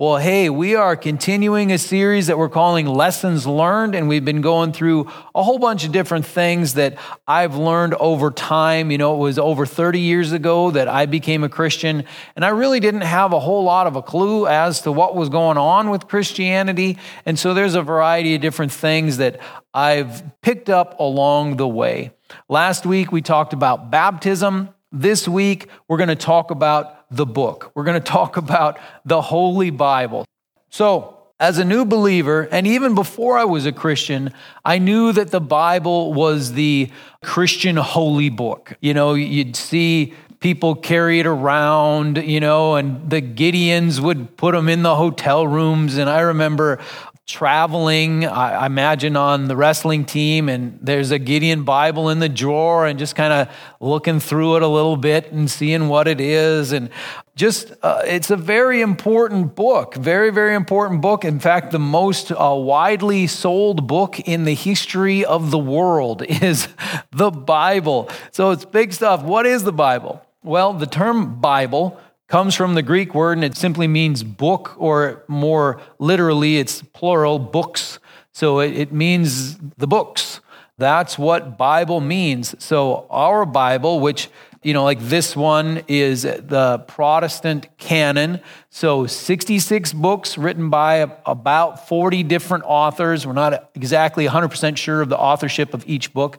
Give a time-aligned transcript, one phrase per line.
[0.00, 4.42] Well, hey, we are continuing a series that we're calling Lessons Learned, and we've been
[4.42, 8.92] going through a whole bunch of different things that I've learned over time.
[8.92, 12.04] You know, it was over 30 years ago that I became a Christian,
[12.36, 15.30] and I really didn't have a whole lot of a clue as to what was
[15.30, 16.96] going on with Christianity.
[17.26, 19.40] And so there's a variety of different things that
[19.74, 22.12] I've picked up along the way.
[22.48, 24.68] Last week, we talked about baptism.
[24.92, 27.70] This week, we're going to talk about the book.
[27.74, 30.24] We're going to talk about the Holy Bible.
[30.70, 34.32] So, as a new believer, and even before I was a Christian,
[34.64, 36.90] I knew that the Bible was the
[37.22, 38.74] Christian holy book.
[38.80, 44.52] You know, you'd see people carry it around, you know, and the Gideons would put
[44.52, 45.96] them in the hotel rooms.
[45.96, 46.80] And I remember
[47.28, 52.86] traveling, I imagine on the wrestling team, and there's a Gideon Bible in the drawer,
[52.86, 56.72] and just kind of looking through it a little bit and seeing what it is.
[56.72, 56.88] And
[57.36, 61.22] just, uh, it's a very important book, very, very important book.
[61.22, 66.66] In fact, the most uh, widely sold book in the history of the world is
[67.12, 68.08] the Bible.
[68.32, 69.22] So it's big stuff.
[69.22, 70.24] What is the Bible?
[70.42, 75.24] Well, the term Bible comes from the Greek word and it simply means book, or
[75.26, 77.98] more literally, it's plural, books.
[78.32, 80.40] So it, means the books.
[80.76, 82.54] That's what Bible means.
[82.62, 84.28] So our Bible, which
[84.62, 88.40] you know, like this one is the Protestant canon.
[88.70, 93.24] So 66 books written by about 40 different authors.
[93.24, 96.38] We're not exactly 100% sure of the authorship of each book.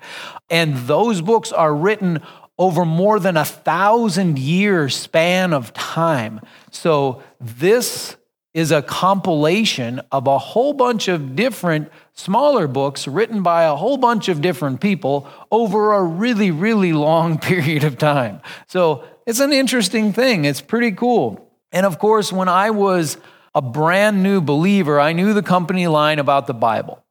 [0.49, 2.21] And those books are written
[2.59, 6.41] over more than a thousand year span of time.
[6.69, 8.17] So this
[8.53, 13.95] is a compilation of a whole bunch of different smaller books written by a whole
[13.95, 18.41] bunch of different people over a really, really long period of time.
[18.67, 20.43] So it's an interesting thing.
[20.43, 21.49] It's pretty cool.
[21.71, 23.17] And of course, when I was
[23.55, 27.03] a brand new believer, I knew the company line about the Bible.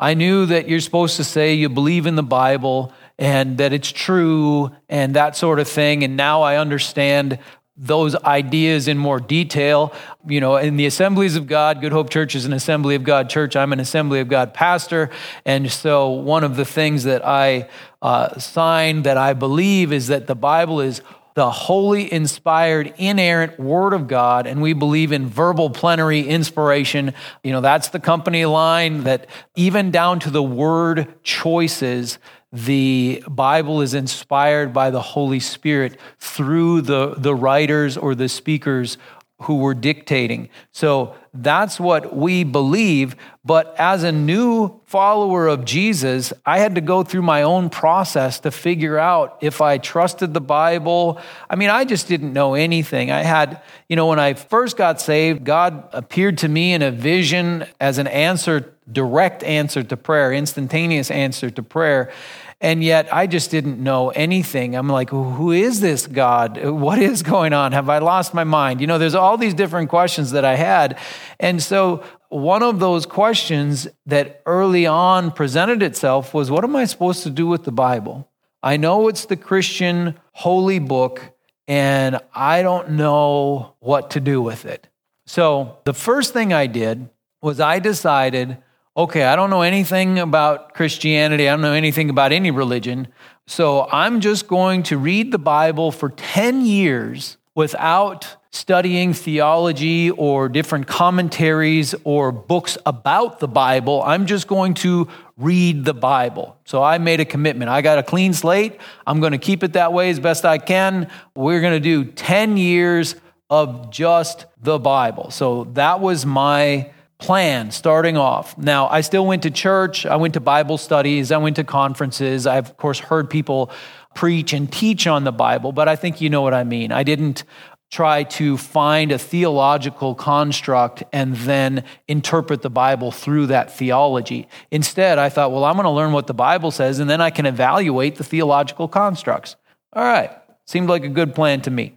[0.00, 3.90] I knew that you're supposed to say you believe in the Bible and that it's
[3.90, 6.02] true and that sort of thing.
[6.02, 7.38] And now I understand
[7.76, 9.92] those ideas in more detail.
[10.26, 13.28] You know, in the Assemblies of God, Good Hope Church is an Assembly of God
[13.28, 13.54] church.
[13.54, 15.10] I'm an Assembly of God pastor.
[15.44, 17.68] And so one of the things that I
[18.00, 21.02] uh, sign that I believe is that the Bible is
[21.36, 27.12] the holy, inspired, inerrant Word of God, and we believe in verbal plenary inspiration.
[27.44, 32.18] You know, that's the company line that even down to the word choices,
[32.52, 38.98] the Bible is inspired by the Holy Spirit through the, the writers or the speakers
[39.42, 40.48] who were dictating.
[40.72, 43.16] So that's what we believe.
[43.44, 48.40] But as a new follower of Jesus, I had to go through my own process
[48.40, 51.20] to figure out if I trusted the Bible.
[51.48, 53.10] I mean, I just didn't know anything.
[53.10, 56.90] I had, you know, when I first got saved, God appeared to me in a
[56.90, 62.12] vision as an answer, direct answer to prayer, instantaneous answer to prayer.
[62.60, 64.74] And yet I just didn't know anything.
[64.74, 66.64] I'm like, who is this God?
[66.64, 67.72] What is going on?
[67.72, 68.80] Have I lost my mind?
[68.80, 70.98] You know, there's all these different questions that I had.
[71.38, 76.86] And so one of those questions that early on presented itself was what am I
[76.86, 78.28] supposed to do with the Bible?
[78.62, 81.22] I know it's the Christian holy book,
[81.68, 84.88] and I don't know what to do with it.
[85.26, 87.08] So the first thing I did
[87.42, 88.58] was I decided
[88.96, 93.08] okay, I don't know anything about Christianity, I don't know anything about any religion,
[93.46, 100.48] so I'm just going to read the Bible for 10 years without studying theology or
[100.48, 104.02] different commentaries or books about the Bible.
[104.04, 106.58] I'm just going to read the Bible.
[106.64, 107.70] So I made a commitment.
[107.70, 108.80] I got a clean slate.
[109.06, 111.10] I'm going to keep it that way as best I can.
[111.34, 113.14] We're going to do 10 years
[113.50, 115.30] of just the Bible.
[115.30, 118.56] So that was my plan starting off.
[118.58, 122.46] Now, I still went to church, I went to Bible studies, I went to conferences.
[122.46, 123.70] I've, of course, heard people
[124.14, 126.92] preach and teach on the Bible, but I think you know what I mean.
[126.92, 127.44] I didn't
[127.90, 134.48] try to find a theological construct and then interpret the Bible through that theology.
[134.70, 137.30] Instead, I thought, well, I'm going to learn what the Bible says and then I
[137.30, 139.56] can evaluate the theological constructs.
[139.92, 140.30] All right,
[140.66, 141.96] seemed like a good plan to me.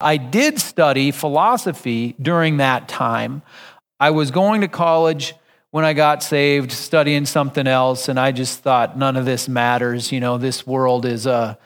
[0.00, 3.42] I did study philosophy during that time.
[4.04, 5.34] I was going to college
[5.70, 10.12] when I got saved, studying something else, and I just thought none of this matters.
[10.12, 11.56] You know, this world is a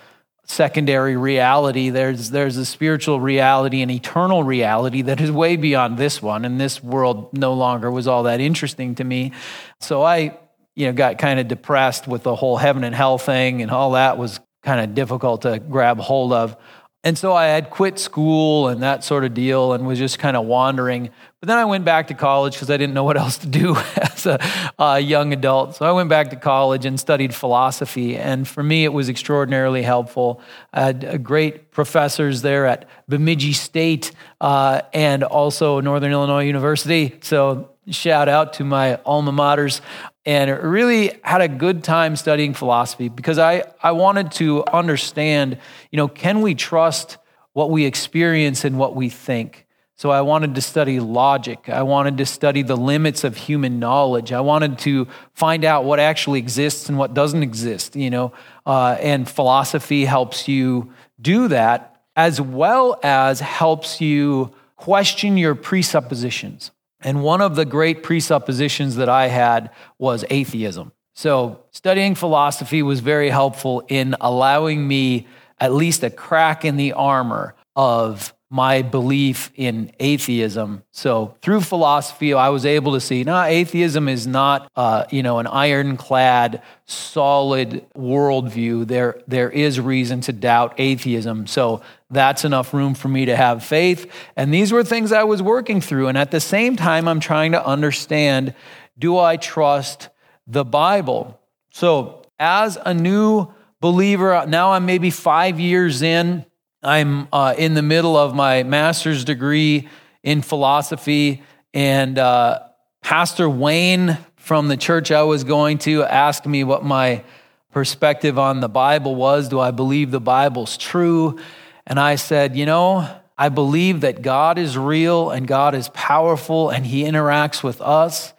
[0.45, 1.91] secondary reality.
[1.91, 6.61] There's, there's a spiritual reality, an eternal reality that is way beyond this one, and
[6.61, 9.33] this world no longer was all that interesting to me.
[9.81, 10.39] So I,
[10.77, 13.91] you know, got kind of depressed with the whole heaven and hell thing, and all
[13.91, 16.57] that was kind of difficult to grab hold of.
[17.05, 20.37] And so I had quit school and that sort of deal and was just kind
[20.37, 21.11] of wandering.
[21.41, 23.77] But then I went back to college because I didn't know what else to do
[23.97, 24.41] as a
[24.83, 25.77] uh, young adult.
[25.77, 28.17] So I went back to college and studied philosophy.
[28.17, 30.41] And for me, it was extraordinarily helpful.
[30.73, 34.11] I had uh, great professors there at Bemidji State
[34.41, 37.17] uh, and also Northern Illinois University.
[37.23, 39.81] So shout out to my alma maters
[40.29, 45.57] and really had a good time studying philosophy because I, I wanted to understand,
[45.91, 47.17] you know, can we trust
[47.55, 49.67] what we experience and what we think?
[49.95, 51.71] So I wanted to study logic.
[51.71, 54.31] I wanted to study the limits of human knowledge.
[54.31, 58.35] I wanted to find out what actually exists and what doesn't exist, you know,
[58.67, 66.71] uh, and philosophy helps you do that as well as helps you question your presuppositions.
[67.01, 70.93] And one of the great presuppositions that I had was atheism.
[71.15, 75.27] So, studying philosophy was very helpful in allowing me
[75.59, 80.83] at least a crack in the armor of my belief in atheism.
[80.91, 85.39] So through philosophy, I was able to see, no, atheism is not, uh, you know,
[85.39, 88.87] an ironclad, solid worldview.
[88.87, 91.47] There, there is reason to doubt atheism.
[91.47, 94.11] So that's enough room for me to have faith.
[94.35, 96.09] And these were things I was working through.
[96.09, 98.55] And at the same time, I'm trying to understand,
[98.99, 100.09] do I trust
[100.47, 101.39] the Bible?
[101.71, 103.49] So as a new
[103.81, 106.47] believer, now I'm maybe five years in
[106.83, 109.89] I'm uh, in the middle of my master's degree
[110.23, 111.43] in philosophy,
[111.75, 112.61] and uh,
[113.03, 117.25] Pastor Wayne from the church I was going to asked me what my
[117.73, 119.49] perspective on the Bible was.
[119.49, 121.41] Do I believe the Bible's true?
[121.85, 126.71] And I said, you know, I believe that God is real and God is powerful
[126.71, 128.33] and He interacts with us.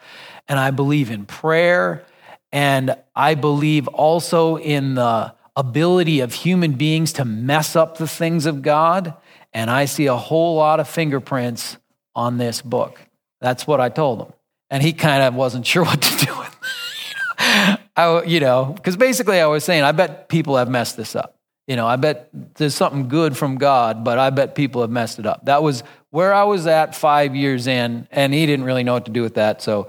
[0.47, 2.05] And I believe in prayer.
[2.53, 8.45] And I believe also in the ability of human beings to mess up the things
[8.45, 9.13] of God.
[9.53, 11.77] And I see a whole lot of fingerprints
[12.15, 13.01] on this book.
[13.41, 14.33] That's what I told him.
[14.69, 17.79] And he kind of wasn't sure what to do with it.
[17.95, 21.35] I, you know, because basically I was saying, I bet people have messed this up.
[21.67, 25.19] You know, I bet there's something good from God, but I bet people have messed
[25.19, 25.45] it up.
[25.45, 29.05] That was where I was at five years in, and he didn't really know what
[29.05, 29.61] to do with that.
[29.61, 29.87] So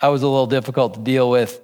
[0.00, 1.60] I was a little difficult to deal with.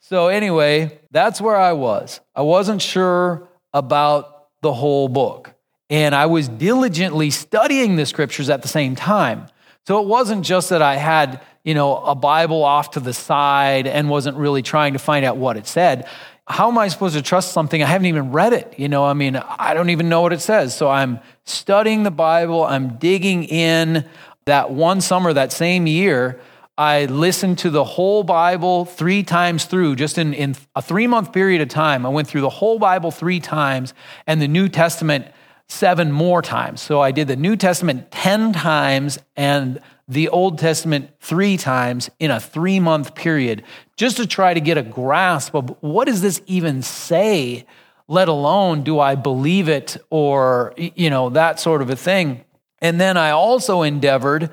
[0.00, 2.20] So, anyway, that's where I was.
[2.34, 5.54] I wasn't sure about the whole book.
[5.90, 9.46] And I was diligently studying the scriptures at the same time.
[9.86, 13.86] So it wasn't just that I had, you know, a Bible off to the side
[13.86, 16.08] and wasn't really trying to find out what it said.
[16.48, 18.74] How am I supposed to trust something I haven't even read it?
[18.76, 20.76] You know, I mean, I don't even know what it says.
[20.76, 24.04] So I'm studying the Bible, I'm digging in.
[24.46, 26.40] That one summer, that same year,
[26.78, 31.32] I listened to the whole Bible three times through, just in, in a three month
[31.32, 32.04] period of time.
[32.04, 33.94] I went through the whole Bible three times
[34.26, 35.26] and the New Testament
[35.68, 36.82] seven more times.
[36.82, 42.30] So I did the New Testament 10 times and the Old Testament three times in
[42.30, 43.64] a three month period,
[43.96, 47.66] just to try to get a grasp of what does this even say,
[48.06, 52.44] let alone do I believe it or, you know, that sort of a thing.
[52.80, 54.50] And then I also endeavored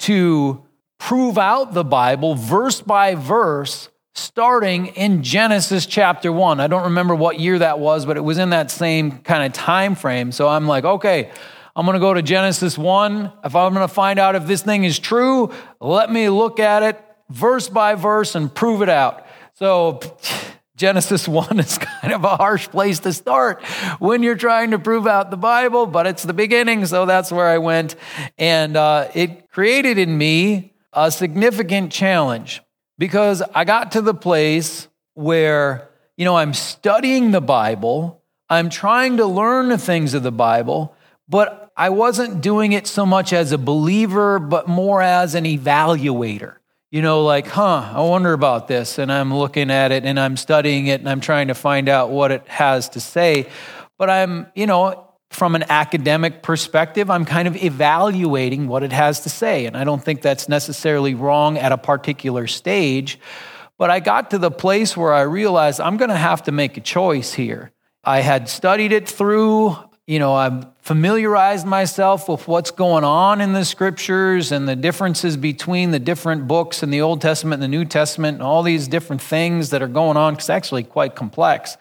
[0.00, 0.62] to
[1.02, 6.60] prove out the Bible verse by verse, starting in Genesis chapter 1.
[6.60, 9.52] I don't remember what year that was, but it was in that same kind of
[9.52, 10.30] time frame.
[10.30, 11.32] So I'm like, okay,
[11.74, 13.32] I'm going to go to Genesis 1.
[13.44, 16.84] If I'm going to find out if this thing is true, let me look at
[16.84, 19.26] it verse by verse and prove it out.
[19.54, 19.98] So
[20.76, 23.64] Genesis 1 is kind of a harsh place to start
[23.98, 27.48] when you're trying to prove out the Bible, but it's the beginning, so that's where
[27.48, 27.96] I went.
[28.38, 32.62] And uh, it created in me a significant challenge
[32.98, 39.16] because I got to the place where, you know, I'm studying the Bible, I'm trying
[39.16, 40.94] to learn the things of the Bible,
[41.28, 46.56] but I wasn't doing it so much as a believer, but more as an evaluator.
[46.90, 48.98] You know, like, huh, I wonder about this.
[48.98, 52.10] And I'm looking at it and I'm studying it and I'm trying to find out
[52.10, 53.48] what it has to say.
[53.96, 59.20] But I'm, you know, from an academic perspective, I'm kind of evaluating what it has
[59.20, 59.66] to say.
[59.66, 63.18] And I don't think that's necessarily wrong at a particular stage.
[63.78, 66.76] But I got to the place where I realized I'm going to have to make
[66.76, 67.72] a choice here.
[68.04, 73.52] I had studied it through, you know, I've familiarized myself with what's going on in
[73.52, 77.76] the scriptures and the differences between the different books in the Old Testament and the
[77.76, 80.34] New Testament and all these different things that are going on.
[80.34, 81.76] It's actually quite complex.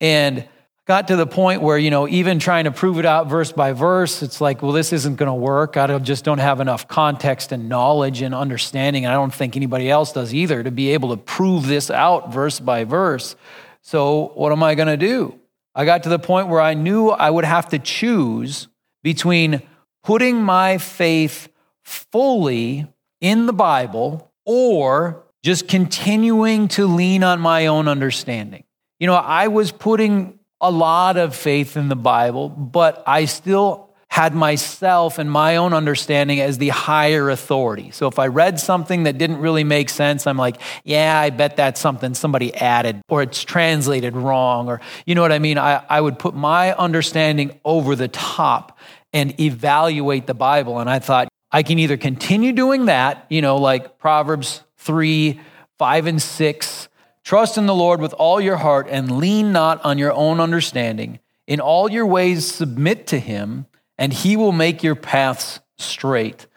[0.00, 0.48] And
[0.90, 3.70] got to the point where, you know, even trying to prove it out verse by
[3.70, 5.76] verse, it's like, well, this isn't going to work.
[5.76, 9.04] I just don't have enough context and knowledge and understanding.
[9.04, 12.32] And I don't think anybody else does either to be able to prove this out
[12.32, 13.36] verse by verse.
[13.82, 15.38] So, what am I going to do?
[15.76, 18.66] I got to the point where I knew I would have to choose
[19.04, 19.62] between
[20.02, 21.50] putting my faith
[21.84, 28.64] fully in the Bible or just continuing to lean on my own understanding.
[28.98, 33.90] You know, I was putting a lot of faith in the Bible, but I still
[34.10, 37.92] had myself and my own understanding as the higher authority.
[37.92, 41.56] So if I read something that didn't really make sense, I'm like, yeah, I bet
[41.56, 45.58] that's something somebody added or it's translated wrong or you know what I mean?
[45.58, 48.78] I, I would put my understanding over the top
[49.12, 50.80] and evaluate the Bible.
[50.80, 55.40] And I thought, I can either continue doing that, you know, like Proverbs 3,
[55.78, 56.88] 5, and 6.
[57.30, 61.20] Trust in the Lord with all your heart and lean not on your own understanding.
[61.46, 66.48] In all your ways, submit to him, and he will make your paths straight.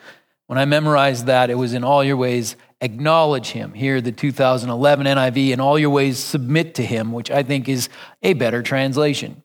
[0.47, 3.75] When I memorized that, it was in all your ways, acknowledge him.
[3.75, 7.87] Here, the 2011 NIV, in all your ways, submit to him, which I think is
[8.23, 9.43] a better translation.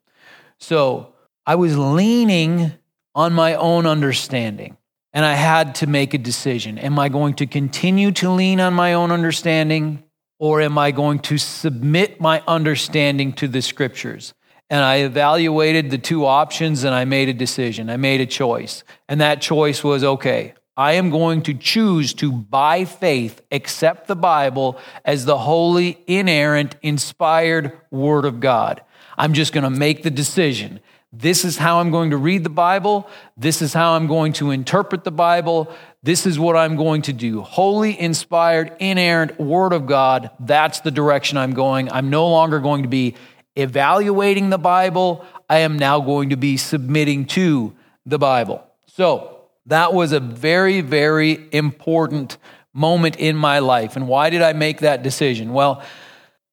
[0.57, 1.13] So
[1.45, 2.73] I was leaning
[3.15, 4.79] on my own understanding.
[5.13, 6.79] And I had to make a decision.
[6.79, 10.05] Am I going to continue to lean on my own understanding
[10.39, 14.35] or am I going to submit my understanding to the scriptures?
[14.71, 17.89] And I evaluated the two options and I made a decision.
[17.89, 18.85] I made a choice.
[19.09, 24.15] And that choice was okay, I am going to choose to, by faith, accept the
[24.15, 28.83] Bible as the holy, inerrant, inspired Word of God.
[29.17, 30.79] I'm just going to make the decision.
[31.13, 33.09] This is how I'm going to read the Bible.
[33.37, 35.75] This is how I'm going to interpret the Bible.
[36.03, 37.41] This is what I'm going to do.
[37.43, 40.31] Holy, inspired, inerrant Word of God.
[40.39, 41.91] That's the direction I'm going.
[41.91, 43.17] I'm no longer going to be
[43.57, 45.25] evaluating the Bible.
[45.49, 47.75] I am now going to be submitting to
[48.07, 48.65] the Bible.
[48.87, 49.35] So,
[49.67, 52.39] that was a very, very important
[52.73, 53.97] moment in my life.
[53.97, 55.53] And why did I make that decision?
[55.53, 55.83] Well,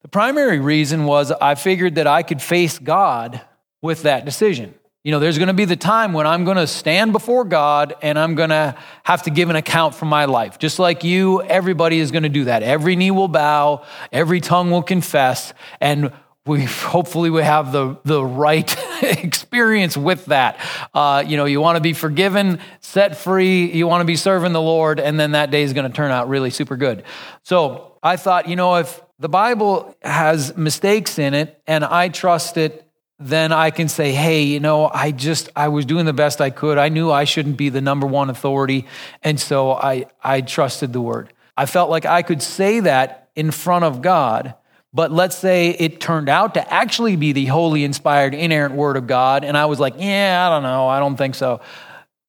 [0.01, 3.41] the primary reason was I figured that I could face God
[3.81, 4.75] with that decision.
[5.05, 7.93] You know, there's going to be the time when I'm going to stand before God
[8.01, 10.57] and I'm going to have to give an account for my life.
[10.57, 12.63] Just like you, everybody is going to do that.
[12.63, 16.11] Every knee will bow, every tongue will confess, and
[16.47, 20.59] we hopefully we have the, the right experience with that.
[20.91, 24.53] Uh, you know, you want to be forgiven, set free, you want to be serving
[24.53, 27.03] the Lord, and then that day is going to turn out really super good.
[27.43, 32.57] So I thought, you know, if the Bible has mistakes in it and I trust
[32.57, 32.84] it
[33.17, 36.49] then I can say, hey, you know, I just, I was doing the best I
[36.49, 36.77] could.
[36.77, 38.85] I knew I shouldn't be the number one authority.
[39.23, 41.31] And so I, I trusted the word.
[41.55, 44.55] I felt like I could say that in front of God.
[44.93, 49.07] But let's say it turned out to actually be the holy, inspired, inerrant word of
[49.07, 49.43] God.
[49.43, 50.87] And I was like, yeah, I don't know.
[50.87, 51.61] I don't think so.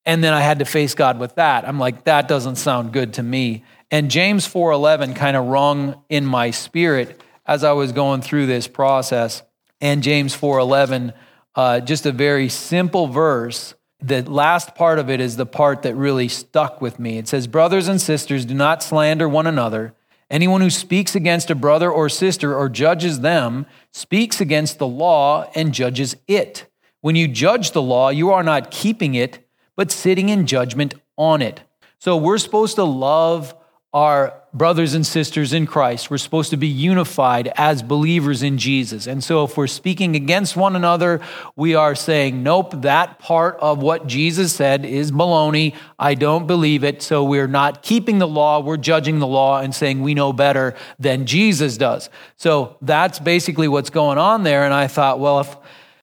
[0.04, 1.66] And then I had to face God with that.
[1.66, 3.64] I'm like, that doesn't sound good to me.
[3.90, 8.66] And James 4:11 kind of rung in my spirit as I was going through this
[8.66, 9.42] process
[9.80, 11.12] and James 4:11,
[11.54, 13.74] uh, just a very simple verse.
[14.00, 17.18] The last part of it is the part that really stuck with me.
[17.18, 19.94] It says, "Brothers and sisters, do not slander one another.
[20.30, 25.48] Anyone who speaks against a brother or sister or judges them speaks against the law
[25.54, 26.66] and judges it.
[27.00, 29.38] When you judge the law, you are not keeping it,
[29.76, 31.62] but sitting in judgment on it."
[31.98, 33.54] So we're supposed to love
[33.92, 36.10] our brothers and sisters in Christ.
[36.10, 39.06] We're supposed to be unified as believers in Jesus.
[39.06, 41.20] And so if we're speaking against one another,
[41.56, 45.74] we are saying, nope, that part of what Jesus said is baloney.
[45.98, 47.02] I don't believe it.
[47.02, 48.60] So we're not keeping the law.
[48.60, 52.08] We're judging the law and saying we know better than Jesus does.
[52.36, 54.64] So that's basically what's going on there.
[54.64, 55.54] And I thought, well, if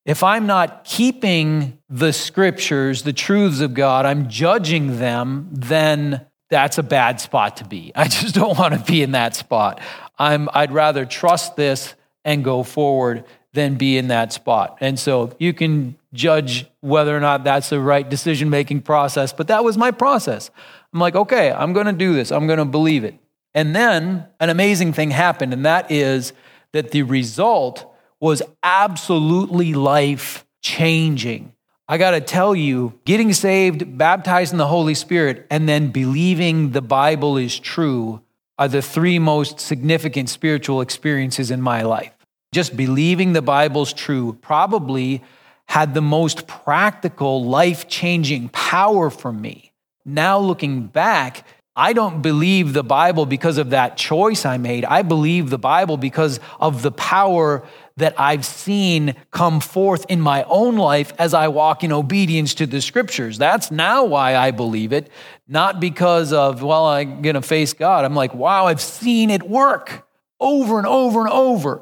[0.05, 6.77] if I'm not keeping the scriptures, the truths of God, I'm judging them, then that's
[6.77, 7.91] a bad spot to be.
[7.95, 9.81] I just don't want to be in that spot.
[10.19, 14.77] I'm, I'd rather trust this and go forward than be in that spot.
[14.79, 19.47] And so you can judge whether or not that's the right decision making process, but
[19.47, 20.51] that was my process.
[20.93, 23.15] I'm like, okay, I'm going to do this, I'm going to believe it.
[23.55, 26.33] And then an amazing thing happened, and that is
[26.71, 31.52] that the result was absolutely life changing.
[31.87, 36.71] I got to tell you, getting saved, baptized in the Holy Spirit, and then believing
[36.71, 38.21] the Bible is true
[38.57, 42.13] are the three most significant spiritual experiences in my life.
[42.53, 45.23] Just believing the Bible's true probably
[45.67, 49.71] had the most practical, life changing power for me.
[50.05, 54.85] Now, looking back, I don't believe the Bible because of that choice I made.
[54.85, 57.65] I believe the Bible because of the power
[57.97, 62.65] that I've seen come forth in my own life as I walk in obedience to
[62.65, 63.37] the scriptures.
[63.37, 65.09] That's now why I believe it,
[65.47, 68.03] not because of, well, I'm going to face God.
[68.03, 70.07] I'm like, wow, I've seen it work
[70.39, 71.81] over and over and over.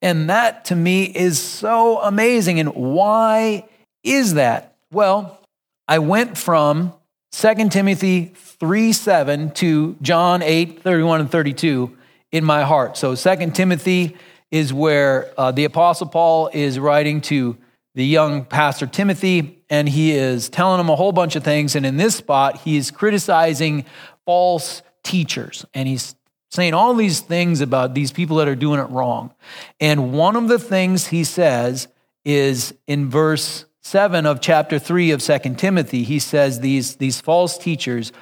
[0.00, 2.58] And that to me is so amazing.
[2.58, 3.68] And why
[4.02, 4.76] is that?
[4.90, 5.38] Well,
[5.86, 6.92] I went from
[7.30, 11.96] 2 Timothy 3 7 to John 8 31 and 32
[12.32, 12.96] in my heart.
[12.96, 14.16] So 2 Timothy
[14.52, 17.56] is where uh, the Apostle Paul is writing to
[17.94, 21.74] the young pastor Timothy, and he is telling him a whole bunch of things.
[21.74, 23.86] And in this spot, he is criticizing
[24.24, 25.64] false teachers.
[25.74, 26.14] And he's
[26.50, 29.34] saying all these things about these people that are doing it wrong.
[29.80, 31.88] And one of the things he says
[32.24, 37.56] is in verse 7 of chapter 3 of 2 Timothy, he says these, these false
[37.56, 38.12] teachers,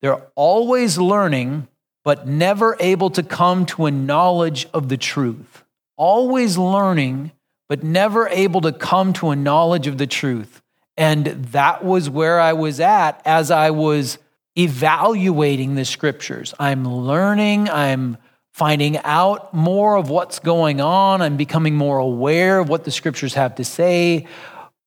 [0.00, 1.66] they're always learning,
[2.04, 5.64] but never able to come to a knowledge of the truth.
[6.00, 7.32] Always learning,
[7.68, 10.62] but never able to come to a knowledge of the truth.
[10.96, 14.16] And that was where I was at as I was
[14.56, 16.54] evaluating the scriptures.
[16.58, 18.16] I'm learning, I'm
[18.54, 23.34] finding out more of what's going on, I'm becoming more aware of what the scriptures
[23.34, 24.26] have to say.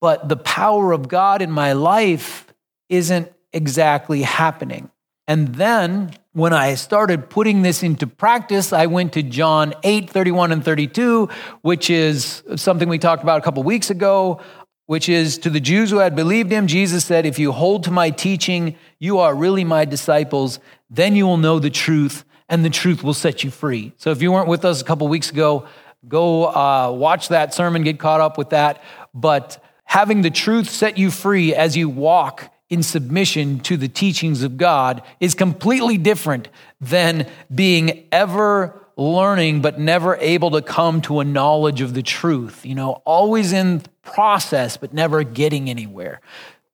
[0.02, 2.52] But the power of God in my life
[2.90, 4.90] isn't exactly happening.
[5.28, 10.52] And then when I started putting this into practice, I went to John 8, 31
[10.52, 11.30] and 32,
[11.62, 14.42] which is something we talked about a couple weeks ago
[14.86, 17.92] which is to the Jews who had believed him, Jesus said, If you hold to
[17.92, 20.60] my teaching, you are really my disciples.
[20.90, 23.94] Then you will know the truth, and the truth will set you free.
[23.98, 25.68] So if you weren't with us a couple weeks ago,
[26.08, 28.84] go uh, watch that sermon, get caught up with that.
[29.14, 34.44] But having the truth set you free as you walk in submission to the teachings
[34.44, 36.48] of God is completely different
[36.82, 42.66] than being ever learning but never able to come to a knowledge of the truth,
[42.66, 46.22] you know, always in process but never getting anywhere.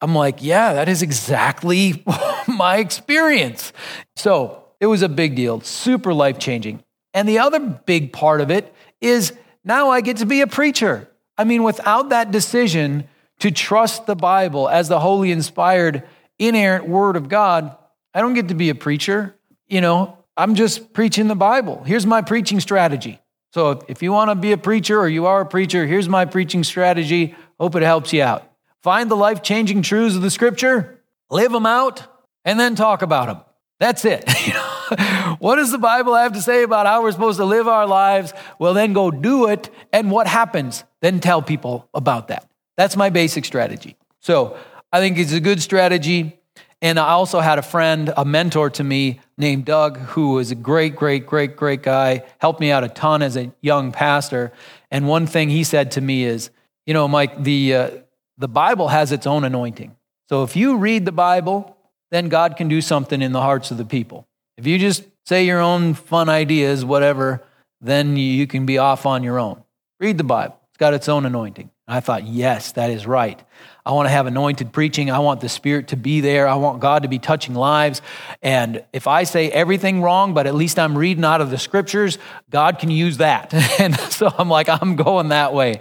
[0.02, 2.04] I'm like, yeah, that is exactly
[2.48, 3.74] my experience.
[4.16, 6.84] So it was a big deal, super life changing.
[7.14, 11.10] And the other big part of it is now I get to be a preacher.
[11.38, 13.08] I mean, without that decision
[13.40, 16.04] to trust the Bible as the holy, inspired,
[16.38, 17.76] inerrant word of God,
[18.14, 19.36] I don't get to be a preacher.
[19.68, 21.84] You know, I'm just preaching the Bible.
[21.84, 23.20] Here's my preaching strategy.
[23.54, 26.26] So if you want to be a preacher or you are a preacher, here's my
[26.26, 27.36] preaching strategy.
[27.60, 28.50] Hope it helps you out.
[28.84, 32.04] Find the life changing truths of the scripture, live them out,
[32.46, 33.42] and then talk about them.
[33.80, 34.30] That's it.
[35.40, 38.34] what does the Bible have to say about how we're supposed to live our lives?
[38.60, 39.70] Well, then go do it.
[39.92, 40.84] And what happens?
[41.02, 42.49] Then tell people about that.
[42.80, 43.98] That's my basic strategy.
[44.22, 44.56] So
[44.94, 46.40] I think it's a good strategy.
[46.82, 50.56] And I also had a friend, a mentor to me named Doug, who was a
[50.56, 54.54] great, great, great, great guy, helped me out a ton as a young pastor.
[54.90, 56.52] And one thing he said to me is,
[56.86, 57.90] you know, Mike, the, uh,
[58.38, 59.94] the Bible has its own anointing.
[60.30, 61.76] So if you read the Bible,
[62.12, 64.26] then God can do something in the hearts of the people.
[64.56, 67.44] If you just say your own fun ideas, whatever,
[67.82, 69.62] then you can be off on your own.
[70.00, 71.72] Read the Bible, it's got its own anointing.
[71.90, 73.42] And I thought, yes, that is right.
[73.84, 75.10] I want to have anointed preaching.
[75.10, 76.48] I want the Spirit to be there.
[76.48, 78.04] I want God to be touching lives.
[78.44, 82.20] And if I say everything wrong, but at least I'm reading out of the scriptures,
[82.52, 83.52] God can use that.
[83.80, 85.80] and so I'm like, I'm going that way.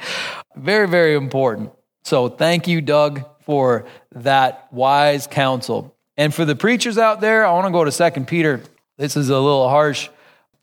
[0.56, 1.72] Very, very important.
[2.04, 5.94] So thank you, Doug, for that wise counsel.
[6.16, 8.62] And for the preachers out there, I want to go to Second Peter.
[8.96, 10.08] This is a little harsh,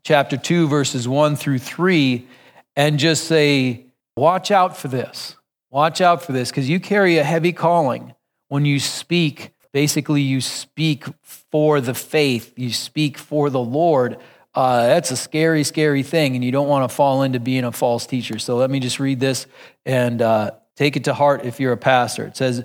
[0.03, 2.25] chapter 2, verses 1 through 3,
[2.75, 3.84] and just say,
[4.15, 5.35] watch out for this.
[5.69, 8.13] Watch out for this because you carry a heavy calling
[8.47, 9.51] when you speak.
[9.73, 14.17] Basically, you speak for the faith, you speak for the Lord.
[14.53, 17.73] Uh, that's a scary, scary thing, and you don't want to fall into being a
[17.73, 18.39] false teacher.
[18.39, 19.47] So let me just read this
[19.85, 22.25] and uh, take it to heart if you're a pastor.
[22.25, 22.63] It says,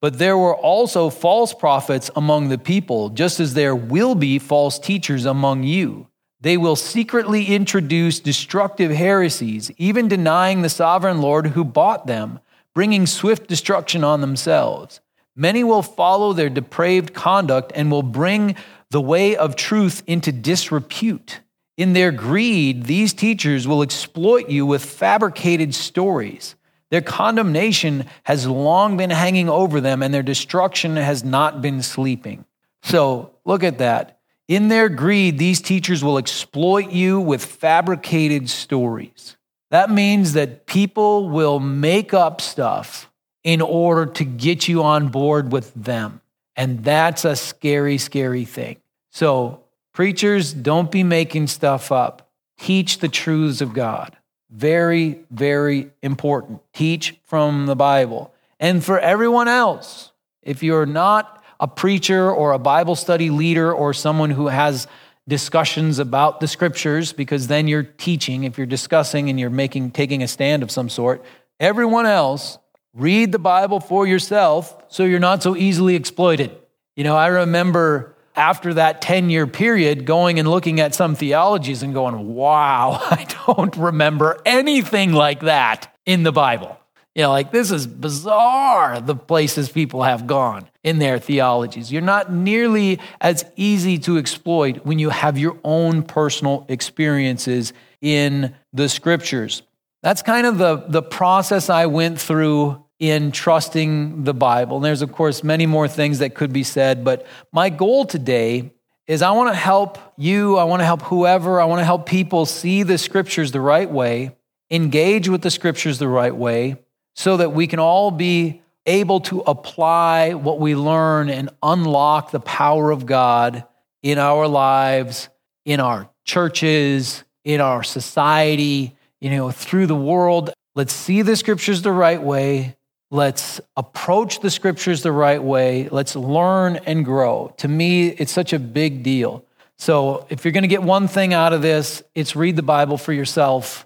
[0.00, 4.78] But there were also false prophets among the people, just as there will be false
[4.78, 6.06] teachers among you.
[6.40, 12.40] They will secretly introduce destructive heresies, even denying the sovereign Lord who bought them
[12.76, 15.00] bringing swift destruction on themselves.
[15.34, 18.54] Many will follow their depraved conduct and will bring
[18.90, 21.40] the way of truth into disrepute.
[21.78, 26.54] In their greed, these teachers will exploit you with fabricated stories.
[26.90, 32.44] Their condemnation has long been hanging over them, and their destruction has not been sleeping.
[32.82, 34.15] So, look at that.
[34.48, 39.36] In their greed, these teachers will exploit you with fabricated stories.
[39.70, 43.10] That means that people will make up stuff
[43.42, 46.20] in order to get you on board with them.
[46.54, 48.76] And that's a scary, scary thing.
[49.10, 52.28] So, preachers, don't be making stuff up.
[52.58, 54.16] Teach the truths of God.
[54.50, 56.60] Very, very important.
[56.72, 58.32] Teach from the Bible.
[58.60, 63.94] And for everyone else, if you're not a preacher or a Bible study leader or
[63.94, 64.86] someone who has
[65.28, 70.22] discussions about the scriptures because then you're teaching if you're discussing and you're making taking
[70.22, 71.24] a stand of some sort
[71.58, 72.58] everyone else
[72.94, 76.56] read the bible for yourself so you're not so easily exploited.
[76.94, 81.82] You know i remember after that 10 year period going and looking at some theologies
[81.82, 86.78] and going wow i don't remember anything like that in the bible
[87.16, 91.90] you know, like this is bizarre, the places people have gone in their theologies.
[91.90, 98.54] You're not nearly as easy to exploit when you have your own personal experiences in
[98.74, 99.62] the scriptures.
[100.02, 104.76] That's kind of the, the process I went through in trusting the Bible.
[104.76, 108.72] And there's, of course, many more things that could be said, but my goal today
[109.06, 112.04] is I want to help you, I want to help whoever, I want to help
[112.04, 114.36] people see the scriptures the right way,
[114.70, 116.76] engage with the scriptures the right way
[117.16, 122.40] so that we can all be able to apply what we learn and unlock the
[122.40, 123.64] power of God
[124.02, 125.28] in our lives,
[125.64, 130.50] in our churches, in our society, you know, through the world.
[130.74, 132.76] Let's see the scriptures the right way.
[133.10, 135.88] Let's approach the scriptures the right way.
[135.88, 137.54] Let's learn and grow.
[137.58, 139.44] To me, it's such a big deal.
[139.78, 142.98] So, if you're going to get one thing out of this, it's read the Bible
[142.98, 143.85] for yourself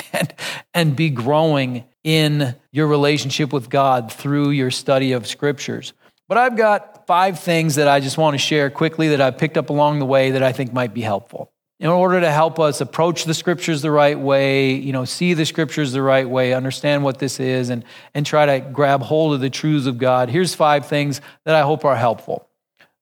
[0.12, 0.34] and,
[0.74, 5.92] and be growing in your relationship with God through your study of scriptures.
[6.28, 9.58] But I've got five things that I just want to share quickly that I've picked
[9.58, 11.52] up along the way that I think might be helpful.
[11.78, 15.44] In order to help us approach the scriptures the right way, you know, see the
[15.44, 19.40] scriptures the right way, understand what this is, and, and try to grab hold of
[19.40, 22.48] the truths of God, here's five things that I hope are helpful.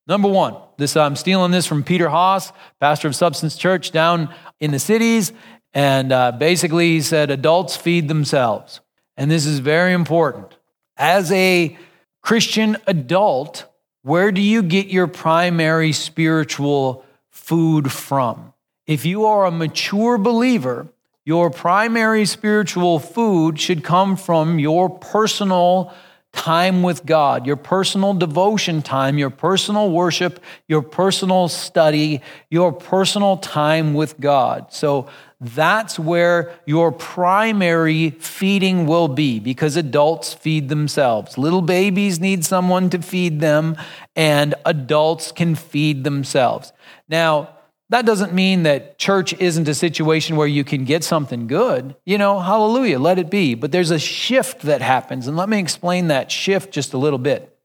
[0.06, 4.72] Number one, this I'm stealing this from Peter Haas, pastor of Substance Church down in
[4.72, 5.32] the cities,
[5.72, 8.80] and uh, basically he said adults feed themselves
[9.20, 10.56] and this is very important.
[10.96, 11.76] As a
[12.22, 13.66] Christian adult,
[14.00, 18.54] where do you get your primary spiritual food from?
[18.86, 20.88] If you are a mature believer,
[21.26, 25.92] your primary spiritual food should come from your personal
[26.32, 33.36] time with God, your personal devotion time, your personal worship, your personal study, your personal
[33.36, 34.72] time with God.
[34.72, 35.08] So
[35.40, 41.36] that's where your primary feeding will be because adults feed themselves.
[41.38, 43.76] Little babies need someone to feed them,
[44.14, 46.72] and adults can feed themselves.
[47.08, 47.50] Now,
[47.90, 51.96] that doesn't mean that church isn't a situation where you can get something good.
[52.06, 53.54] You know, hallelujah, let it be.
[53.54, 57.18] But there's a shift that happens, and let me explain that shift just a little
[57.18, 57.56] bit.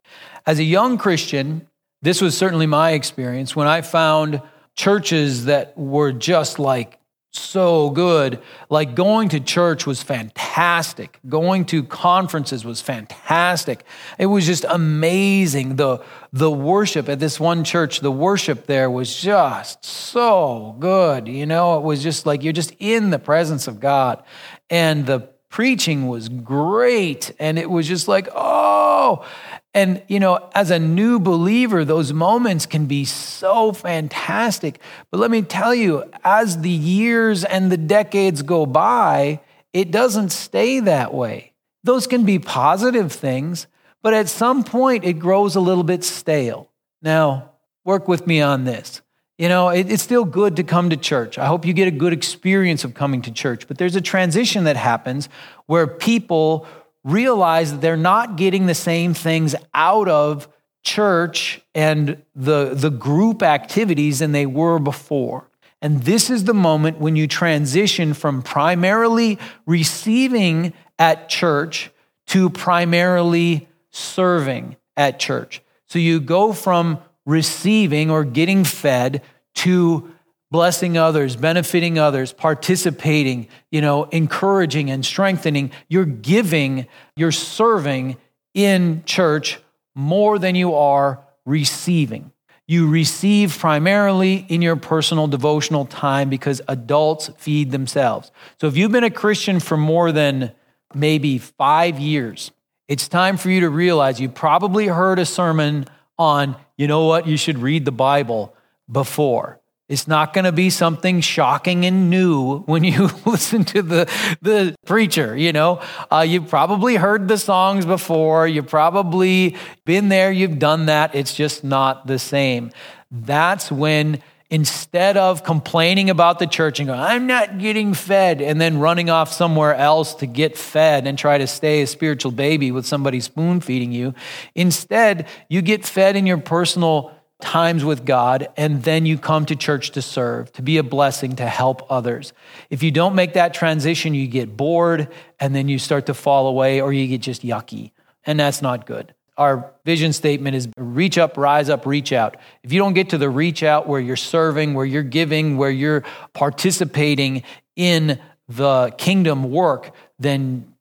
[0.45, 1.67] As a young Christian,
[2.01, 4.41] this was certainly my experience when I found
[4.75, 6.99] churches that were just like
[7.39, 8.41] so good.
[8.69, 11.19] Like going to church was fantastic.
[11.27, 13.85] Going to conferences was fantastic.
[14.17, 15.75] It was just amazing.
[15.75, 21.27] The, the worship at this one church, the worship there was just so good.
[21.27, 24.23] You know, it was just like you're just in the presence of God.
[24.69, 27.31] And the preaching was great.
[27.39, 29.25] And it was just like, oh,
[29.75, 34.79] and, you know, as a new believer, those moments can be so fantastic.
[35.11, 39.41] But let me tell you, as the years and the decades go by,
[39.73, 41.51] it doesn't stay that way.
[41.83, 43.67] Those can be positive things,
[44.01, 46.71] but at some point it grows a little bit stale.
[47.01, 47.51] Now,
[47.83, 49.01] work with me on this.
[49.37, 51.37] You know, it, it's still good to come to church.
[51.37, 54.63] I hope you get a good experience of coming to church, but there's a transition
[54.63, 55.27] that happens
[55.65, 56.65] where people
[57.05, 60.49] realize that they're not getting the same things out of
[60.83, 65.49] church and the, the group activities than they were before.
[65.81, 71.91] And this is the moment when you transition from primarily receiving at church
[72.27, 75.61] to primarily serving at church.
[75.85, 79.21] So you go from receiving or getting fed
[79.55, 80.14] to
[80.51, 85.71] blessing others, benefiting others, participating, you know, encouraging and strengthening.
[85.87, 88.17] You're giving, you're serving
[88.53, 89.59] in church
[89.95, 92.31] more than you are receiving.
[92.67, 98.31] You receive primarily in your personal devotional time because adults feed themselves.
[98.59, 100.51] So if you've been a Christian for more than
[100.93, 102.51] maybe five years,
[102.87, 105.85] it's time for you to realize you probably heard a sermon
[106.17, 108.55] on, you know what, you should read the Bible
[108.91, 109.59] before.
[109.87, 114.75] It's not going to be something shocking and new when you listen to the, the
[114.85, 115.37] preacher.
[115.37, 118.47] You know, uh, you've probably heard the songs before.
[118.47, 120.31] You've probably been there.
[120.31, 121.13] You've done that.
[121.13, 122.71] It's just not the same.
[123.11, 128.61] That's when instead of complaining about the church and going, I'm not getting fed, and
[128.61, 132.71] then running off somewhere else to get fed and try to stay a spiritual baby
[132.71, 134.13] with somebody spoon feeding you,
[134.53, 139.55] instead, you get fed in your personal times with God, and then you come to
[139.55, 142.33] church to serve, to be a blessing, to help others.
[142.69, 146.47] If you don't make that transition, you get bored and then you start to fall
[146.47, 147.91] away or you get just yucky.
[148.25, 149.13] And that's not good.
[149.37, 152.37] Our vision statement is reach up, rise up, reach out.
[152.63, 155.69] If you don't get to the reach out where you're serving, where you're giving, where
[155.69, 157.43] you're participating
[157.75, 158.17] in
[158.47, 160.73] the kingdom work, then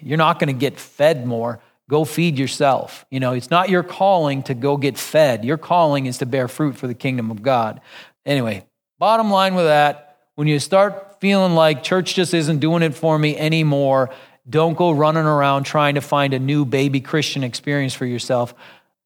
[0.00, 3.06] you're not going to get fed more Go feed yourself.
[3.10, 5.44] You know, it's not your calling to go get fed.
[5.44, 7.80] Your calling is to bear fruit for the kingdom of God.
[8.26, 8.66] Anyway,
[8.98, 13.18] bottom line with that, when you start feeling like church just isn't doing it for
[13.18, 14.10] me anymore,
[14.48, 18.54] don't go running around trying to find a new baby Christian experience for yourself.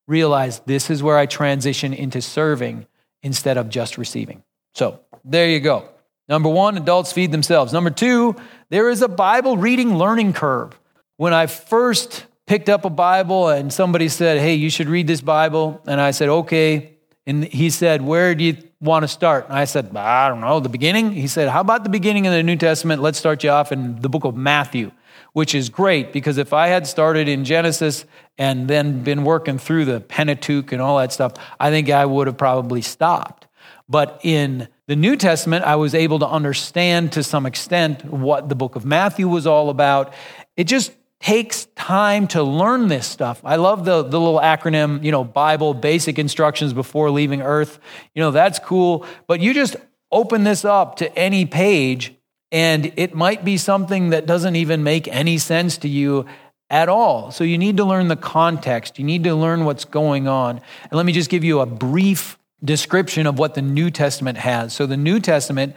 [0.08, 2.86] Realize this is where I transition into serving
[3.22, 4.42] instead of just receiving.
[4.74, 5.88] So there you go.
[6.28, 7.72] Number one, adults feed themselves.
[7.72, 8.36] Number two,
[8.70, 10.78] there is a Bible reading learning curve.
[11.16, 15.22] When I first picked up a Bible and somebody said, Hey, you should read this
[15.22, 15.80] Bible.
[15.86, 16.98] And I said, Okay.
[17.26, 19.46] And he said, Where do you want to start?
[19.48, 21.12] And I said, I don't know, the beginning.
[21.12, 23.00] He said, How about the beginning of the New Testament?
[23.00, 24.92] Let's start you off in the book of Matthew,
[25.32, 28.04] which is great because if I had started in Genesis
[28.36, 32.26] and then been working through the Pentateuch and all that stuff, I think I would
[32.26, 33.46] have probably stopped.
[33.88, 38.54] But in the New Testament, I was able to understand to some extent what the
[38.54, 40.12] book of Matthew was all about.
[40.54, 43.40] It just takes time to learn this stuff.
[43.44, 47.78] I love the, the little acronym, you know, Bible, basic instructions before leaving earth.
[48.14, 49.06] You know, that's cool.
[49.28, 49.76] But you just
[50.10, 52.12] open this up to any page,
[52.50, 56.26] and it might be something that doesn't even make any sense to you
[56.68, 57.30] at all.
[57.30, 58.98] So you need to learn the context.
[58.98, 60.56] You need to learn what's going on.
[60.56, 64.72] And let me just give you a brief description of what the New Testament has.
[64.72, 65.76] So the New Testament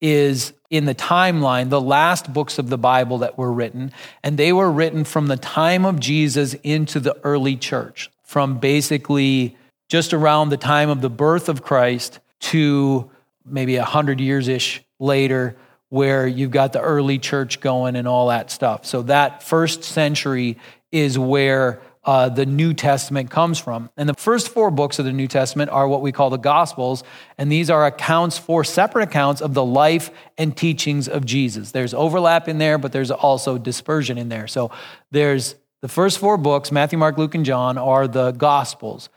[0.00, 4.52] is in the timeline, the last books of the Bible that were written, and they
[4.52, 9.56] were written from the time of Jesus into the early church, from basically
[9.88, 13.10] just around the time of the birth of Christ to
[13.44, 15.56] maybe a hundred years ish later,
[15.90, 18.84] where you've got the early church going and all that stuff.
[18.84, 20.58] So that first century
[20.90, 23.90] is where uh, the New Testament comes from.
[23.96, 27.02] And the first four books of the New Testament are what we call the Gospels,
[27.38, 31.72] and these are accounts, four separate accounts of the life and teachings of Jesus.
[31.72, 34.46] There's overlap in there, but there's also dispersion in there.
[34.46, 34.70] So
[35.10, 39.08] there's the first four books Matthew, Mark, Luke, and John are the Gospels.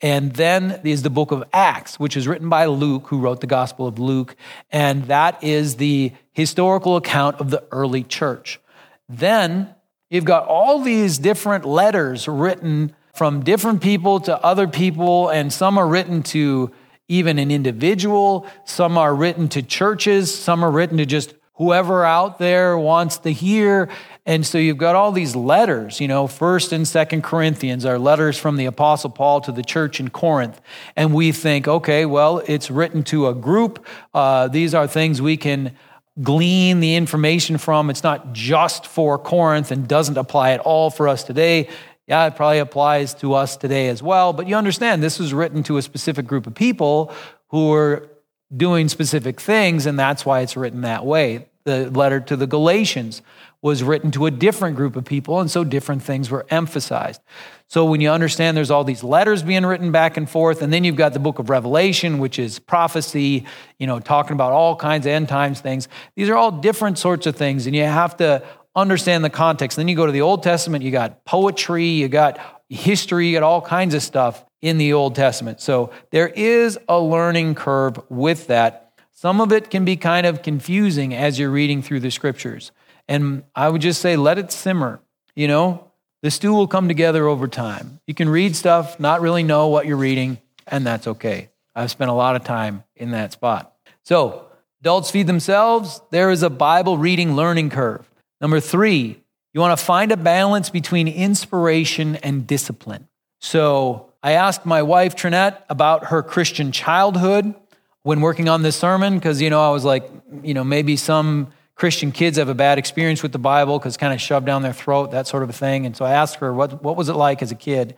[0.00, 3.46] And then is the book of Acts, which is written by Luke, who wrote the
[3.46, 4.36] Gospel of Luke.
[4.70, 8.60] And that is the historical account of the early church.
[9.08, 9.74] Then
[10.10, 15.78] You've got all these different letters written from different people to other people, and some
[15.78, 16.72] are written to
[17.08, 22.38] even an individual, some are written to churches, some are written to just whoever out
[22.38, 23.88] there wants to hear.
[24.26, 28.38] And so you've got all these letters, you know, first and second Corinthians are letters
[28.38, 30.60] from the apostle Paul to the church in Corinth.
[30.96, 33.86] And we think, okay, well, it's written to a group.
[34.12, 35.76] Uh, these are things we can
[36.22, 37.90] glean the information from.
[37.90, 41.68] It's not just for Corinth and doesn't apply at all for us today.
[42.06, 44.32] Yeah, it probably applies to us today as well.
[44.32, 47.12] But you understand, this was written to a specific group of people
[47.48, 48.08] who were
[48.54, 51.48] doing specific things, and that's why it's written that way.
[51.64, 53.22] The letter to the Galatians
[53.64, 57.18] was written to a different group of people, and so different things were emphasized.
[57.66, 60.84] So when you understand there's all these letters being written back and forth, and then
[60.84, 63.46] you've got the book of Revelation, which is prophecy,
[63.78, 65.88] you know, talking about all kinds of end times things.
[66.14, 68.42] These are all different sorts of things, and you have to
[68.76, 69.78] understand the context.
[69.78, 73.44] Then you go to the Old Testament, you got poetry, you got history, you got
[73.44, 75.62] all kinds of stuff in the Old Testament.
[75.62, 78.92] So there is a learning curve with that.
[79.10, 82.70] Some of it can be kind of confusing as you're reading through the scriptures.
[83.08, 85.00] And I would just say, let it simmer.
[85.36, 85.90] You know,
[86.22, 88.00] the stew will come together over time.
[88.06, 91.50] You can read stuff, not really know what you're reading, and that's okay.
[91.74, 93.74] I've spent a lot of time in that spot.
[94.04, 94.46] So,
[94.80, 96.00] adults feed themselves.
[96.10, 98.08] There is a Bible reading learning curve.
[98.40, 99.20] Number three,
[99.52, 103.08] you want to find a balance between inspiration and discipline.
[103.40, 107.54] So, I asked my wife, Trinette, about her Christian childhood
[108.02, 110.08] when working on this sermon, because, you know, I was like,
[110.42, 114.12] you know, maybe some Christian kids have a bad experience with the Bible because kind
[114.12, 115.86] of shoved down their throat, that sort of a thing.
[115.86, 117.96] And so I asked her, what, what was it like as a kid?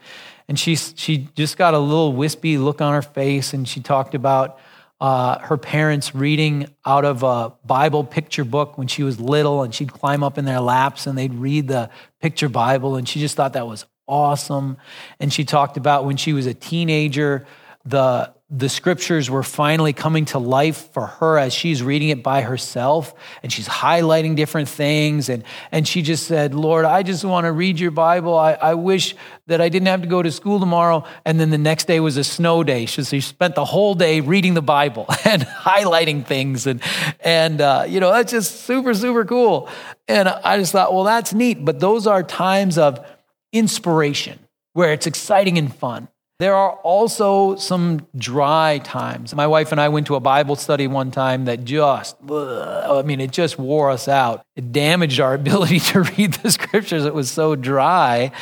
[0.48, 4.14] And she, she just got a little wispy look on her face, and she talked
[4.14, 4.58] about
[5.00, 9.74] uh, her parents reading out of a Bible picture book when she was little, and
[9.74, 13.36] she'd climb up in their laps and they'd read the picture Bible, and she just
[13.36, 14.78] thought that was awesome.
[15.20, 17.46] And she talked about when she was a teenager,
[17.84, 22.42] the the scriptures were finally coming to life for her as she's reading it by
[22.42, 25.28] herself and she's highlighting different things.
[25.28, 28.38] And, and she just said, Lord, I just want to read your Bible.
[28.38, 29.16] I, I wish
[29.48, 31.04] that I didn't have to go to school tomorrow.
[31.24, 32.87] And then the next day was a snow day.
[32.87, 36.68] So she spent the whole day reading the Bible and highlighting things.
[36.68, 36.80] And,
[37.18, 39.68] and uh, you know, that's just super, super cool.
[40.06, 41.64] And I just thought, well, that's neat.
[41.64, 43.04] But those are times of
[43.52, 44.38] inspiration
[44.72, 46.06] where it's exciting and fun.
[46.38, 49.35] There are also some dry times.
[49.35, 53.22] My wife and I went to a Bible study one time that just, I mean,
[53.22, 54.44] it just wore us out.
[54.55, 57.07] It damaged our ability to read the scriptures.
[57.07, 58.33] It was so dry.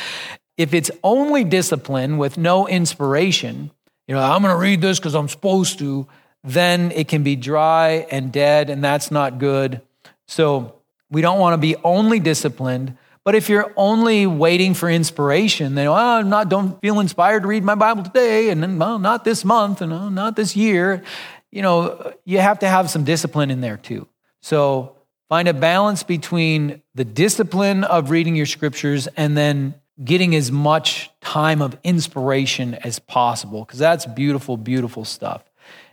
[0.57, 3.71] If it's only discipline with no inspiration,
[4.07, 6.05] you know, I'm going to read this because I'm supposed to,
[6.43, 9.81] then it can be dry and dead, and that's not good.
[10.27, 10.75] So
[11.09, 15.89] we don't want to be only disciplined but if you're only waiting for inspiration, then
[15.89, 19.25] well, I'm not don't feel inspired to read my Bible today, and then well, not
[19.25, 21.03] this month, and well, not this year.
[21.51, 24.07] You know, you have to have some discipline in there too.
[24.41, 24.95] So
[25.27, 31.09] find a balance between the discipline of reading your scriptures and then getting as much
[31.21, 35.43] time of inspiration as possible, because that's beautiful, beautiful stuff.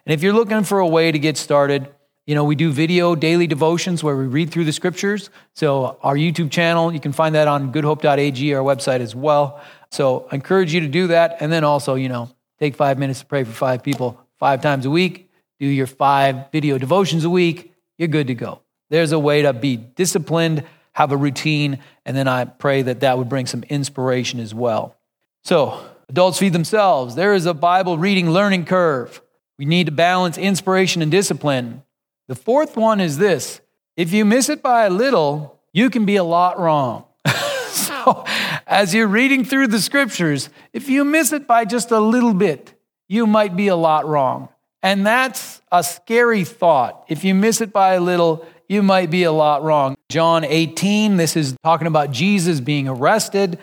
[0.04, 1.88] And if you're looking for a way to get started,
[2.26, 5.28] you know, we do video daily devotions where we read through the scriptures.
[5.54, 9.60] So, our YouTube channel, you can find that on goodhope.ag, our website as well.
[9.90, 11.38] So, I encourage you to do that.
[11.40, 12.30] And then also, you know,
[12.60, 15.30] take five minutes to pray for five people five times a week,
[15.60, 17.72] do your five video devotions a week.
[17.98, 18.60] You're good to go.
[18.90, 23.18] There's a way to be disciplined, have a routine, and then I pray that that
[23.18, 24.96] would bring some inspiration as well.
[25.44, 27.14] So, adults feed themselves.
[27.14, 29.20] There is a Bible reading learning curve.
[29.58, 31.82] We need to balance inspiration and discipline.
[32.28, 33.60] The fourth one is this
[33.96, 37.04] if you miss it by a little, you can be a lot wrong.
[37.68, 38.24] so,
[38.66, 42.74] as you're reading through the scriptures, if you miss it by just a little bit,
[43.08, 44.48] you might be a lot wrong.
[44.82, 47.04] And that's a scary thought.
[47.08, 49.96] If you miss it by a little, you might be a lot wrong.
[50.08, 53.58] John 18, this is talking about Jesus being arrested.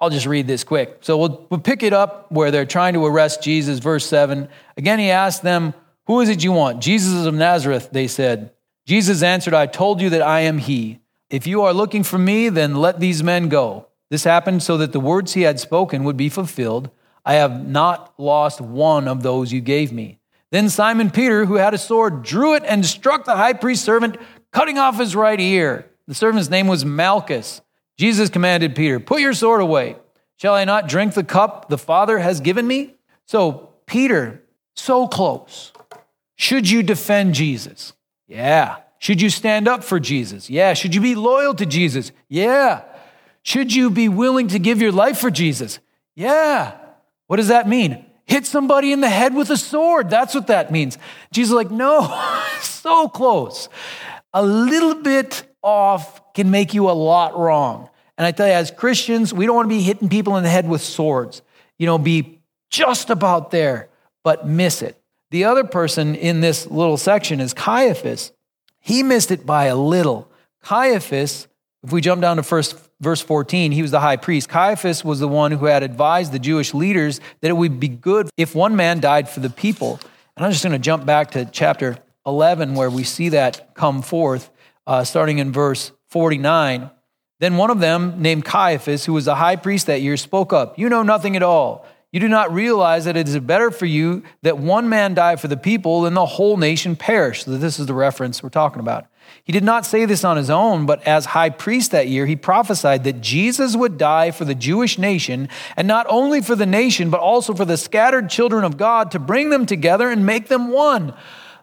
[0.00, 0.98] I'll just read this quick.
[1.00, 4.48] So we'll, we'll pick it up where they're trying to arrest Jesus, verse 7.
[4.76, 5.74] Again, he asked them,
[6.06, 6.82] who is it you want?
[6.82, 8.50] Jesus of Nazareth, they said.
[8.86, 11.00] Jesus answered, I told you that I am he.
[11.30, 13.88] If you are looking for me, then let these men go.
[14.10, 16.90] This happened so that the words he had spoken would be fulfilled.
[17.24, 20.18] I have not lost one of those you gave me.
[20.50, 24.18] Then Simon Peter, who had a sword, drew it and struck the high priest's servant,
[24.52, 25.90] cutting off his right ear.
[26.06, 27.62] The servant's name was Malchus.
[27.96, 29.96] Jesus commanded Peter, Put your sword away.
[30.36, 32.94] Shall I not drink the cup the Father has given me?
[33.26, 34.42] So Peter,
[34.76, 35.72] so close,
[36.36, 37.92] should you defend Jesus?
[38.26, 38.76] Yeah.
[38.98, 40.48] Should you stand up for Jesus?
[40.48, 40.74] Yeah.
[40.74, 42.12] Should you be loyal to Jesus?
[42.28, 42.82] Yeah.
[43.42, 45.78] Should you be willing to give your life for Jesus?
[46.16, 46.76] Yeah.
[47.26, 48.04] What does that mean?
[48.26, 50.08] Hit somebody in the head with a sword.
[50.08, 50.96] That's what that means.
[51.30, 52.08] Jesus like, no,
[52.60, 53.68] so close.
[54.32, 57.90] A little bit off can make you a lot wrong.
[58.16, 60.50] And I tell you, as Christians, we don't want to be hitting people in the
[60.50, 61.42] head with swords.
[61.78, 63.88] You know, be just about there,
[64.22, 65.00] but miss it.
[65.34, 68.30] The other person in this little section is Caiaphas.
[68.78, 70.30] He missed it by a little.
[70.62, 71.48] Caiaphas,
[71.82, 74.48] if we jump down to first verse 14, he was the high priest.
[74.48, 78.30] Caiaphas was the one who had advised the Jewish leaders that it would be good
[78.36, 79.98] if one man died for the people.
[80.36, 84.02] And I'm just going to jump back to chapter 11 where we see that come
[84.02, 84.50] forth,
[84.86, 86.92] uh, starting in verse 49.
[87.40, 90.78] Then one of them, named Caiaphas, who was the high priest that year, spoke up
[90.78, 94.22] You know nothing at all you do not realize that it is better for you
[94.42, 97.42] that one man die for the people than the whole nation perish.
[97.42, 99.08] So this is the reference we're talking about.
[99.42, 102.36] He did not say this on his own, but as high priest that year, he
[102.36, 107.10] prophesied that Jesus would die for the Jewish nation, and not only for the nation,
[107.10, 110.68] but also for the scattered children of God to bring them together and make them
[110.68, 111.14] one.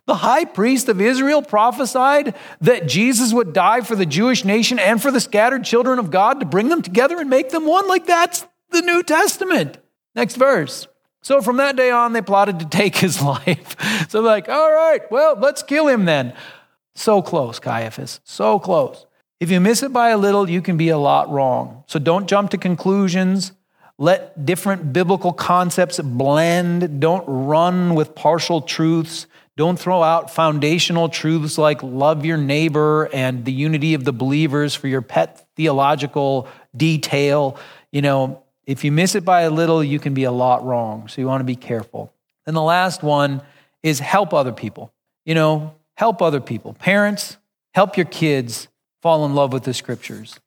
[0.06, 5.02] The high priest of Israel prophesied that Jesus would die for the Jewish nation and
[5.02, 7.88] for the scattered children of God to bring them together and make them one.
[7.88, 9.78] Like that's the New Testament.
[10.16, 10.88] Next verse.
[11.24, 14.10] So from that day on, they plotted to take his life.
[14.10, 16.34] so like, all right, well, let's kill him then.
[16.96, 19.06] So close, Caiaphas, so close.
[19.40, 21.84] If you miss it by a little, you can be a lot wrong.
[21.88, 23.54] So don't jump to conclusions.
[23.98, 27.00] Let different biblical concepts blend.
[27.00, 29.28] Don't run with partial truths.
[29.58, 34.76] Don't throw out foundational truths like love your neighbor and the unity of the believers
[34.76, 37.58] for your pet theological detail.
[37.92, 41.08] You know, if you miss it by a little, you can be a lot wrong.
[41.08, 42.14] So you want to be careful.
[42.48, 43.42] And the last one
[43.84, 44.94] is help other people.
[45.26, 46.74] You know, help other people.
[46.74, 47.38] Parents,
[47.74, 48.68] help your kids
[49.02, 50.40] fall in love with the scriptures.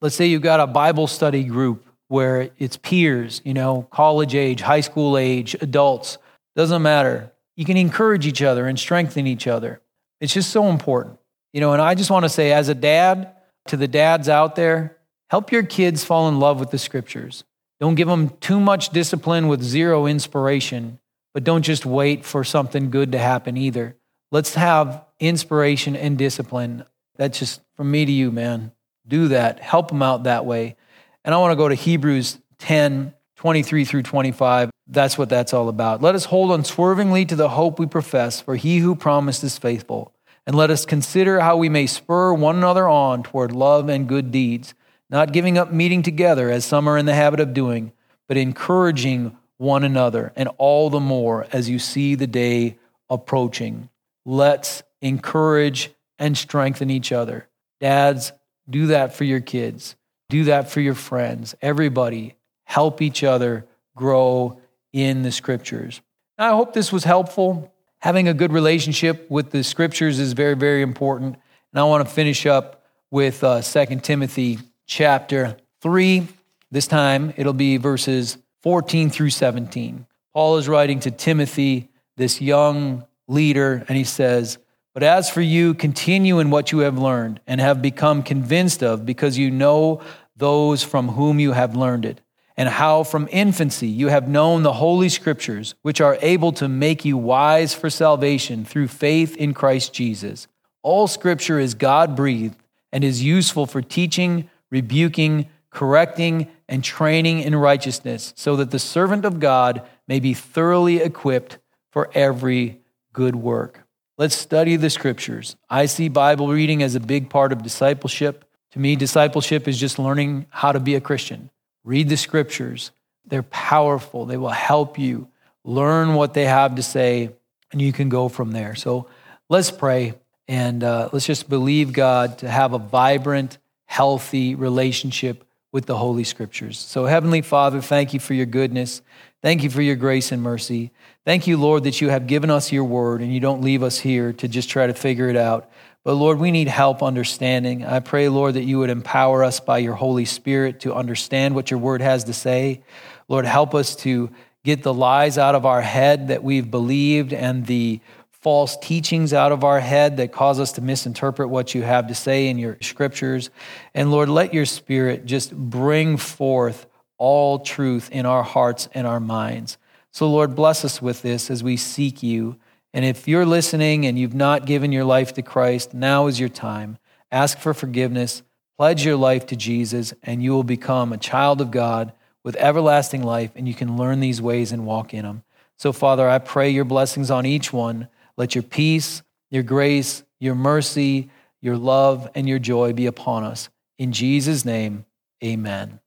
[0.00, 4.60] Let's say you've got a Bible study group where it's peers, you know, college age,
[4.60, 6.18] high school age, adults,
[6.54, 7.32] doesn't matter.
[7.56, 9.80] you can encourage each other and strengthen each other.
[10.20, 11.18] It's just so important.
[11.52, 13.32] You know, and I just want to say, as a dad,
[13.66, 14.96] to the dads out there,
[15.28, 17.44] help your kids fall in love with the scriptures.
[17.82, 21.00] Don't give them too much discipline with zero inspiration,
[21.34, 23.96] but don't just wait for something good to happen either.
[24.30, 26.84] Let's have inspiration and discipline.
[27.16, 28.70] That's just from me to you, man.
[29.08, 29.58] Do that.
[29.58, 30.76] Help them out that way.
[31.24, 34.70] And I want to go to Hebrews 10 23 through 25.
[34.86, 36.00] That's what that's all about.
[36.00, 40.14] Let us hold unswervingly to the hope we profess, for he who promised is faithful.
[40.46, 44.30] And let us consider how we may spur one another on toward love and good
[44.30, 44.72] deeds,
[45.12, 47.92] not giving up meeting together as some are in the habit of doing,
[48.26, 53.90] but encouraging one another, and all the more as you see the day approaching.
[54.24, 57.46] Let's encourage and strengthen each other.
[57.80, 58.32] Dads,
[58.68, 59.94] do that for your kids.
[60.28, 61.54] Do that for your friends.
[61.60, 64.60] Everybody, help each other grow
[64.92, 66.00] in the scriptures.
[66.38, 67.72] I hope this was helpful.
[67.98, 71.36] Having a good relationship with the scriptures is very, very important.
[71.72, 76.26] And I want to finish up with uh, 2 Timothy chapter 3.
[76.70, 80.06] This time it'll be verses 14 through 17.
[80.32, 84.58] Paul is writing to Timothy, this young leader, and he says,
[84.94, 89.04] But as for you, continue in what you have learned and have become convinced of,
[89.04, 90.00] because you know
[90.36, 92.20] those from whom you have learned it
[92.56, 97.04] and how from infancy you have known the Holy Scriptures, which are able to make
[97.04, 100.46] you wise for salvation through faith in Christ Jesus.
[100.82, 102.56] All Scripture is God breathed
[102.92, 109.24] and is useful for teaching, rebuking, correcting, and training in righteousness, so that the servant
[109.24, 111.58] of God may be thoroughly equipped
[111.90, 112.80] for every
[113.12, 113.86] good work.
[114.18, 115.54] Let's study the Scriptures.
[115.70, 118.44] I see Bible reading as a big part of discipleship.
[118.72, 121.50] To me, discipleship is just learning how to be a Christian.
[121.84, 122.90] Read the scriptures.
[123.26, 124.24] They're powerful.
[124.24, 125.28] They will help you
[125.64, 127.30] learn what they have to say,
[127.70, 128.74] and you can go from there.
[128.74, 129.08] So
[129.48, 130.14] let's pray
[130.48, 133.58] and uh, let's just believe God to have a vibrant,
[133.92, 136.78] healthy relationship with the Holy Scriptures.
[136.78, 139.02] So, Heavenly Father, thank you for your goodness.
[139.42, 140.92] Thank you for your grace and mercy.
[141.26, 143.98] Thank you, Lord, that you have given us your word and you don't leave us
[143.98, 145.70] here to just try to figure it out.
[146.04, 147.84] But Lord, we need help understanding.
[147.84, 151.70] I pray, Lord, that you would empower us by your Holy Spirit to understand what
[151.70, 152.82] your word has to say.
[153.28, 154.30] Lord, help us to
[154.64, 158.00] get the lies out of our head that we've believed and the
[158.42, 162.14] false teachings out of our head that cause us to misinterpret what you have to
[162.14, 163.50] say in your scriptures.
[163.94, 166.86] And Lord, let your spirit just bring forth
[167.18, 169.78] all truth in our hearts and our minds.
[170.10, 172.56] So, Lord, bless us with this as we seek you.
[172.92, 176.48] And if you're listening and you've not given your life to Christ, now is your
[176.48, 176.98] time.
[177.30, 178.42] Ask for forgiveness,
[178.76, 182.12] pledge your life to Jesus, and you will become a child of God
[182.42, 185.44] with everlasting life, and you can learn these ways and walk in them.
[185.78, 188.08] So, Father, I pray your blessings on each one.
[188.36, 191.30] Let your peace, your grace, your mercy,
[191.60, 193.68] your love, and your joy be upon us.
[193.98, 195.04] In Jesus' name,
[195.44, 196.01] amen.